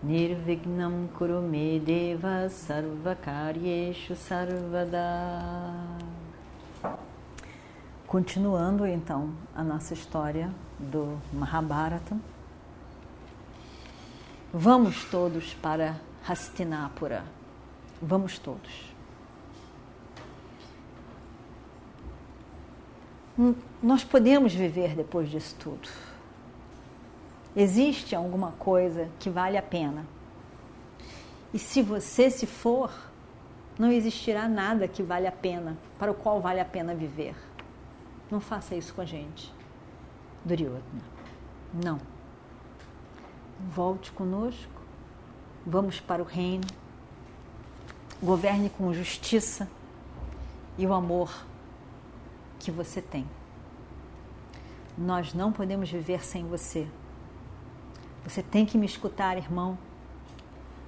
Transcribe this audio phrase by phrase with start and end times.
[0.00, 5.00] Nirvignam Kurume Deva Sarvakaryeshu Sarvada.
[8.06, 12.16] Continuando então a nossa história do Mahabharata,
[14.54, 17.24] vamos todos para Hastinapura.
[18.00, 18.94] Vamos todos.
[23.82, 25.88] Nós podemos viver depois disso tudo.
[27.60, 30.06] Existe alguma coisa que vale a pena.
[31.52, 32.88] E se você se for,
[33.76, 37.34] não existirá nada que vale a pena, para o qual vale a pena viver.
[38.30, 39.52] Não faça isso com a gente.
[40.44, 41.02] Duryodhana.
[41.74, 42.00] Não.
[43.74, 44.80] Volte conosco.
[45.66, 46.68] Vamos para o reino.
[48.22, 49.68] Governe com justiça
[50.78, 51.44] e o amor
[52.60, 53.26] que você tem.
[54.96, 56.86] Nós não podemos viver sem você.
[58.28, 59.78] Você tem que me escutar, irmão.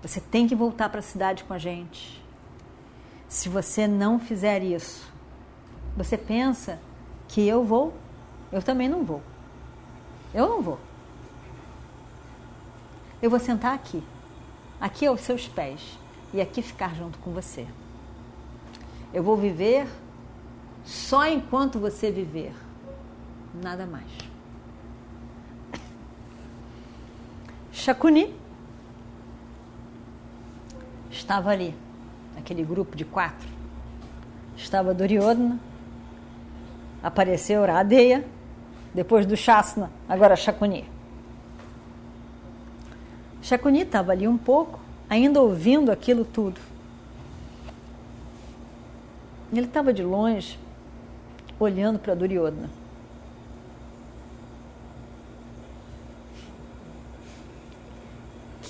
[0.00, 2.24] Você tem que voltar para a cidade com a gente.
[3.28, 5.06] Se você não fizer isso,
[5.94, 6.78] você pensa
[7.28, 7.92] que eu vou?
[8.50, 9.20] Eu também não vou.
[10.32, 10.78] Eu não vou.
[13.20, 14.02] Eu vou sentar aqui,
[14.80, 15.98] aqui aos seus pés
[16.32, 17.66] e aqui ficar junto com você.
[19.12, 19.86] Eu vou viver
[20.84, 22.54] só enquanto você viver,
[23.62, 24.35] nada mais.
[27.86, 28.34] Shakuni
[31.08, 31.72] estava ali,
[32.36, 33.48] aquele grupo de quatro.
[34.56, 35.56] Estava Duryodhana,
[37.00, 38.24] apareceu Radeya,
[38.92, 40.84] depois do Shasna, agora Shakuni.
[43.40, 46.60] Shakuni estava ali um pouco, ainda ouvindo aquilo tudo.
[49.52, 50.58] Ele estava de longe,
[51.60, 52.68] olhando para Duryodhana.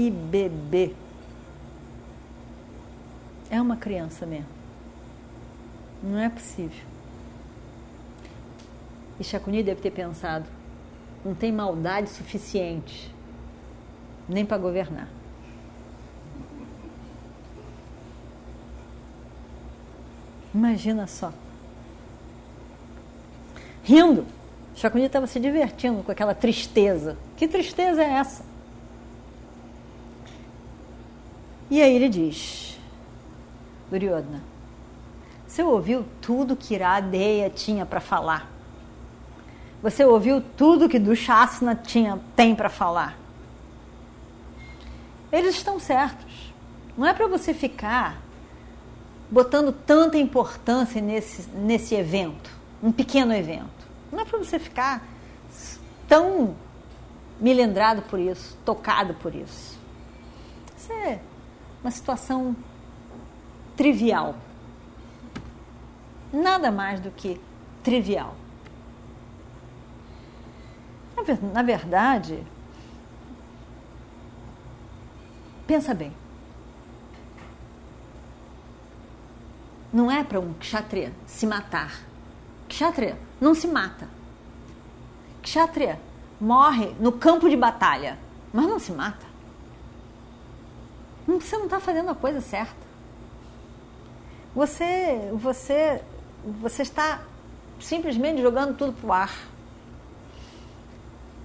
[0.00, 0.94] Que bebê!
[3.50, 4.48] É uma criança mesmo.
[6.02, 6.82] Não é possível.
[9.18, 10.46] E Shakuni deve ter pensado:
[11.22, 13.14] não tem maldade suficiente
[14.26, 15.06] nem para governar.
[20.54, 21.30] Imagina só.
[23.84, 24.24] Rindo.
[24.74, 27.18] Shakuni estava se divertindo com aquela tristeza.
[27.36, 28.49] Que tristeza é essa?
[31.70, 32.78] E aí ele diz:
[33.88, 34.42] Duryodhana,
[35.46, 38.50] você ouviu tudo que Iradeya tinha para falar?
[39.80, 43.16] Você ouviu tudo que Dushasana tinha, tem para falar?
[45.32, 46.52] Eles estão certos.
[46.98, 48.20] Não é para você ficar
[49.30, 52.50] botando tanta importância nesse, nesse evento,
[52.82, 53.88] um pequeno evento.
[54.10, 55.06] Não é para você ficar
[56.08, 56.56] tão
[57.40, 59.78] milendrado por isso, tocado por isso.
[60.90, 61.20] É
[61.82, 62.54] uma situação
[63.76, 64.34] trivial.
[66.32, 67.40] Nada mais do que
[67.82, 68.36] trivial.
[71.52, 72.42] Na verdade,
[75.66, 76.12] pensa bem.
[79.92, 82.00] Não é para um kshatriya se matar.
[82.68, 84.08] Kshatriya não se mata.
[85.42, 86.00] Kshatriya
[86.40, 88.18] morre no campo de batalha,
[88.52, 89.29] mas não se mata.
[91.40, 92.76] Você não está fazendo a coisa certa.
[94.54, 96.02] Você, você,
[96.60, 97.22] você está
[97.80, 99.48] simplesmente jogando tudo para o ar.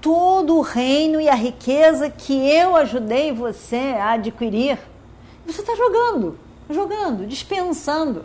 [0.00, 4.78] Todo o reino e a riqueza que eu ajudei você a adquirir,
[5.44, 6.38] você está jogando,
[6.68, 8.24] jogando, dispensando.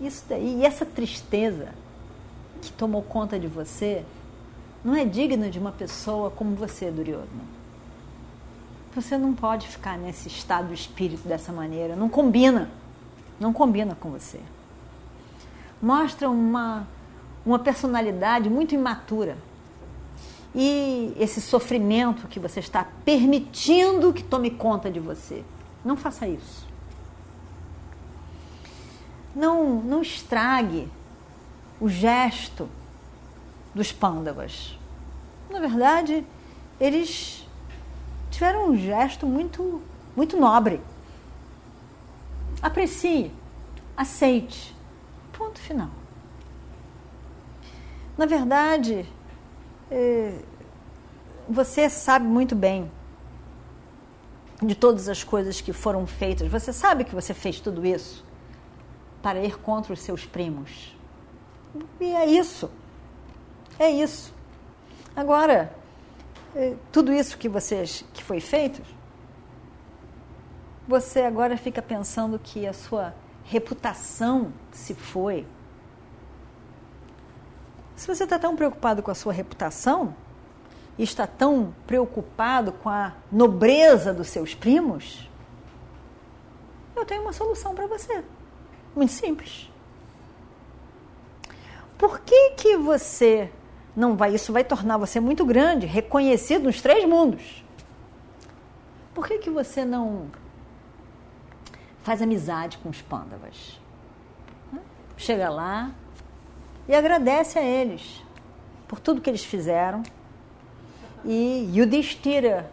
[0.00, 1.68] Isso daí, e essa tristeza
[2.60, 4.04] que tomou conta de você,
[4.84, 7.55] não é digna de uma pessoa como você, Duryodhana.
[8.96, 11.94] Você não pode ficar nesse estado de espírito dessa maneira.
[11.94, 12.70] Não combina.
[13.38, 14.40] Não combina com você.
[15.82, 16.88] Mostra uma,
[17.44, 19.36] uma personalidade muito imatura.
[20.54, 25.44] E esse sofrimento que você está permitindo que tome conta de você.
[25.84, 26.66] Não faça isso.
[29.34, 30.88] Não, não estrague
[31.78, 32.66] o gesto
[33.74, 34.74] dos pândavas.
[35.50, 36.26] Na verdade,
[36.80, 37.45] eles
[38.36, 39.80] tiveram um gesto muito
[40.14, 40.80] muito nobre.
[42.60, 43.32] Aprecie,
[43.96, 44.74] aceite.
[45.32, 45.88] Ponto final.
[48.16, 49.06] Na verdade,
[49.90, 50.38] é,
[51.48, 52.90] você sabe muito bem
[54.62, 56.50] de todas as coisas que foram feitas.
[56.50, 58.24] Você sabe que você fez tudo isso
[59.22, 60.94] para ir contra os seus primos.
[62.00, 62.70] E é isso.
[63.78, 64.32] É isso.
[65.14, 65.74] Agora,
[66.90, 68.82] tudo isso que vocês que foi feito,
[70.88, 73.14] você agora fica pensando que a sua
[73.44, 75.46] reputação se foi.
[77.94, 80.14] Se você está tão preocupado com a sua reputação
[80.98, 85.28] e está tão preocupado com a nobreza dos seus primos,
[86.94, 88.24] eu tenho uma solução para você.
[88.94, 89.70] Muito simples.
[91.98, 93.50] Por que, que você
[93.96, 94.34] não vai?
[94.34, 97.64] Isso vai tornar você muito grande, reconhecido nos três mundos.
[99.14, 100.30] Por que, que você não
[102.02, 103.80] faz amizade com os pândavas?
[105.16, 105.90] Chega lá
[106.86, 108.22] e agradece a eles
[108.86, 110.02] por tudo que eles fizeram.
[111.24, 112.70] E Yudhishthira,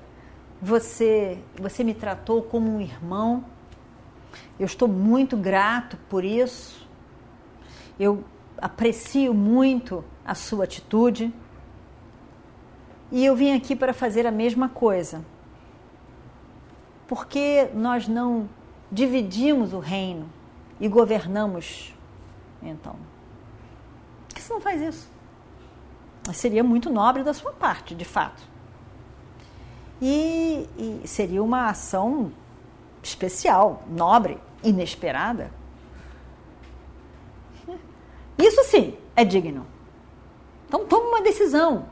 [0.61, 3.45] você, você me tratou como um irmão.
[4.59, 6.85] Eu estou muito grato por isso.
[7.97, 8.23] Eu
[8.57, 11.33] aprecio muito a sua atitude.
[13.11, 15.23] E eu vim aqui para fazer a mesma coisa.
[17.07, 18.49] Porque nós não
[18.91, 20.29] dividimos o reino
[20.79, 21.93] e governamos,
[22.61, 22.95] então.
[24.27, 25.09] Por que você não faz isso?
[26.33, 28.41] Seria muito nobre da sua parte, de fato.
[30.01, 32.31] E, e seria uma ação
[33.01, 35.51] especial, nobre, inesperada.
[38.37, 39.65] Isso sim é digno.
[40.67, 41.85] Então toma uma decisão.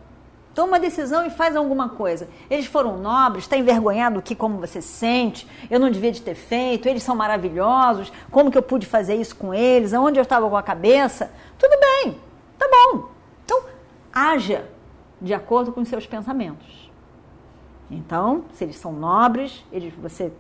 [0.53, 2.27] Toma uma decisão e faz alguma coisa.
[2.49, 6.35] Eles foram nobres, está envergonhado aqui como você se sente, eu não devia de ter
[6.35, 10.49] feito, eles são maravilhosos, como que eu pude fazer isso com eles, aonde eu estava
[10.49, 11.31] com a cabeça.
[11.57, 12.19] Tudo bem,
[12.57, 13.09] tá bom.
[13.45, 13.63] Então,
[14.11, 14.67] haja
[15.21, 16.91] de acordo com os seus pensamentos.
[17.89, 20.33] Então, se eles são nobres, eles, você,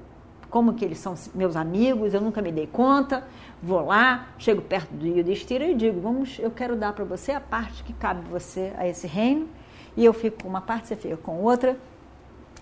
[0.51, 3.23] como que eles são meus amigos, eu nunca me dei conta,
[3.63, 7.39] vou lá, chego perto do Yudhishthira e digo, vamos, eu quero dar para você a
[7.39, 9.47] parte que cabe você a esse reino,
[9.95, 11.77] e eu fico com uma parte, você fica com outra,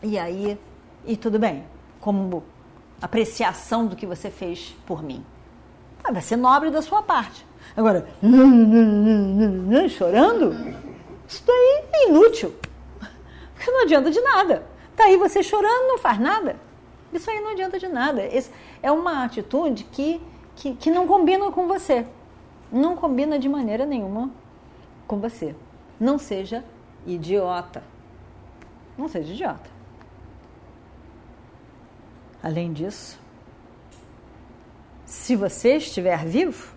[0.04, 0.58] e aí,
[1.04, 1.66] e tudo bem,
[2.00, 2.44] como
[3.02, 5.26] apreciação do que você fez por mim.
[6.04, 7.46] Ah, vai ser nobre da sua parte.
[7.76, 8.08] Agora,
[9.90, 10.56] chorando,
[11.28, 12.54] isso daí é inútil.
[13.56, 14.64] Porque não adianta de nada.
[14.96, 16.56] Tá aí você chorando, não faz nada.
[17.12, 18.24] Isso aí não adianta de nada.
[18.24, 18.52] Esse
[18.82, 20.22] é uma atitude que,
[20.56, 22.06] que, que não combina com você.
[22.72, 24.32] Não combina de maneira nenhuma
[25.08, 25.56] com você.
[26.00, 26.64] Não seja
[27.06, 27.84] idiota.
[28.98, 29.70] Não seja idiota.
[32.42, 33.20] Além disso,
[35.06, 36.74] se você estiver vivo,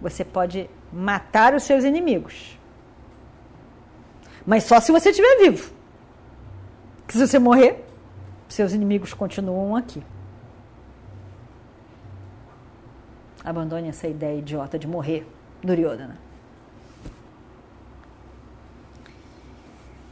[0.00, 2.58] você pode matar os seus inimigos.
[4.44, 5.72] Mas só se você estiver vivo.
[6.98, 7.87] Porque se você morrer,
[8.48, 10.02] seus inimigos continuam aqui.
[13.44, 15.26] Abandone essa ideia idiota de morrer,
[15.62, 16.18] Duryodhana.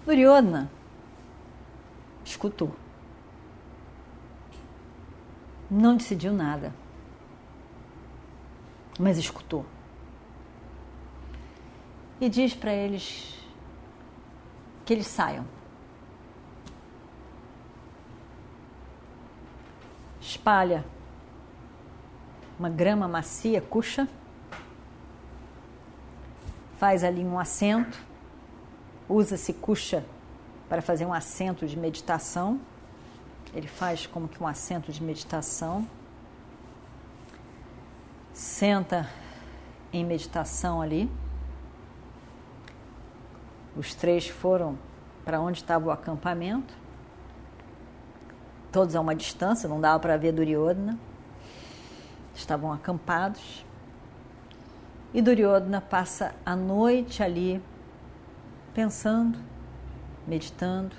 [0.04, 0.70] Duryodhana
[2.24, 2.75] escutou.
[5.68, 6.72] Não decidiu nada,
[8.99, 9.66] mas escutou.
[12.20, 13.37] E diz para eles
[14.84, 15.55] que eles saiam.
[20.46, 20.84] Espalha
[22.56, 24.06] uma grama macia, cuxa,
[26.76, 27.98] faz ali um assento
[29.08, 30.06] usa-se cuxa
[30.68, 32.60] para fazer um assento de meditação.
[33.52, 35.84] Ele faz como que um assento de meditação.
[38.32, 39.10] Senta
[39.92, 41.10] em meditação ali.
[43.76, 44.78] Os três foram
[45.24, 46.86] para onde estava o acampamento.
[48.73, 50.99] Todos a uma distância, não dava para ver Duryodhana.
[52.35, 53.64] Estavam acampados.
[55.14, 57.62] E Duryodhana passa a noite ali
[58.75, 59.38] pensando,
[60.26, 60.94] meditando.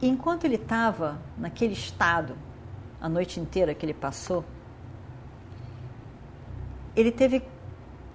[0.00, 2.36] E enquanto ele estava naquele estado,
[3.00, 4.44] a noite inteira que ele passou,
[6.94, 7.42] ele teve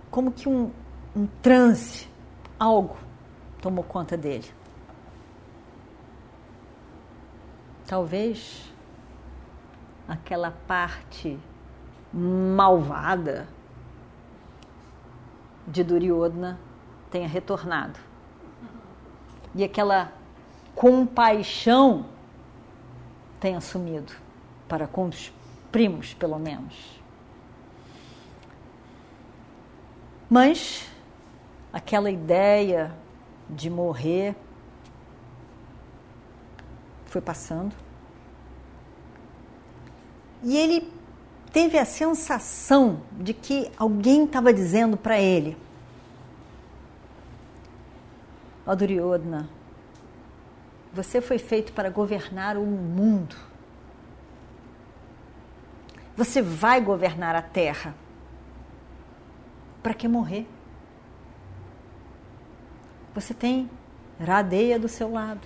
[0.09, 0.71] como que um,
[1.15, 2.07] um transe,
[2.57, 2.95] algo
[3.61, 4.45] tomou conta dele.
[7.93, 8.73] Talvez
[10.07, 11.39] aquela parte
[12.11, 13.47] malvada
[15.67, 16.59] de Duryodhana
[17.11, 17.99] tenha retornado.
[19.53, 20.11] E aquela
[20.73, 22.07] compaixão
[23.39, 24.11] tem assumido,
[24.67, 25.31] para com os
[25.71, 26.99] primos, pelo menos.
[30.27, 30.89] Mas
[31.71, 32.91] aquela ideia
[33.47, 34.35] de morrer
[37.05, 37.82] foi passando.
[40.43, 40.91] E ele
[41.51, 45.57] teve a sensação de que alguém estava dizendo para ele:
[48.65, 49.49] Ó Duryodhana,
[50.93, 53.35] você foi feito para governar o mundo.
[56.15, 57.95] Você vai governar a terra.
[59.81, 60.47] Para que morrer?
[63.15, 63.69] Você tem
[64.19, 65.45] Radeia do seu lado,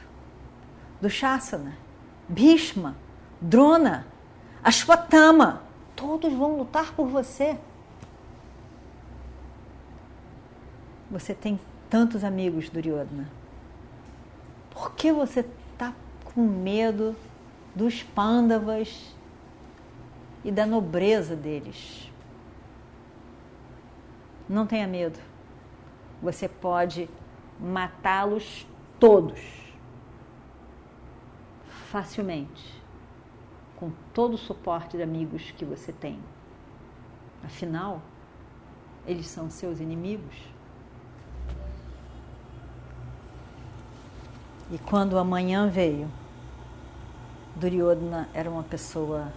[1.02, 1.78] do Shasana,
[2.28, 2.96] Bhishma,
[3.42, 4.06] Drona,
[4.64, 5.64] Ashwatthama,
[5.96, 7.58] todos vão lutar por você.
[11.10, 11.60] Você tem
[11.90, 13.30] tantos amigos, Duryodhana.
[14.72, 15.94] Por que você está
[16.26, 17.16] com medo
[17.76, 19.16] dos pândavas
[20.44, 22.12] e da nobreza deles?
[24.50, 25.20] Não tenha medo.
[26.22, 27.10] Você pode
[27.60, 28.68] matá-los
[29.00, 29.68] todos
[31.92, 32.82] facilmente,
[33.78, 36.20] com todo o suporte de amigos que você tem.
[37.44, 38.02] Afinal,
[39.06, 40.36] eles são seus inimigos.
[44.72, 46.12] E quando amanhã veio,
[47.56, 49.32] Duryodhana era uma pessoa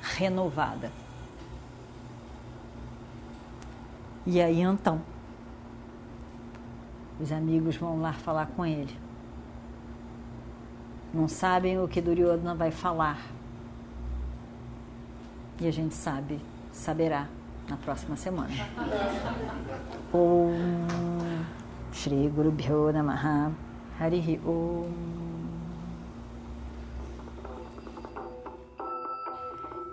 [0.00, 0.92] renovada.
[4.24, 5.00] E aí então,
[7.18, 9.07] os amigos vão lá falar com ele.
[11.12, 13.18] Não sabem o que Duryodhana vai falar.
[15.60, 16.40] E a gente sabe,
[16.72, 17.26] saberá
[17.68, 18.50] na próxima semana.
[20.12, 20.52] Om
[21.92, 23.52] Shri Guru Bhyo Namaha
[23.98, 25.18] Harihi Om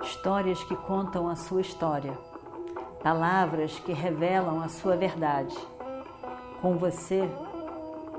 [0.04, 2.18] Histórias que contam a sua história,
[3.04, 5.56] palavras que revelam a sua verdade
[6.62, 7.30] com você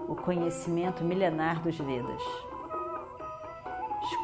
[0.09, 2.46] o conhecimento milenar dos Vedas.